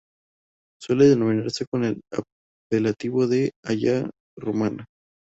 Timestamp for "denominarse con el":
1.09-2.01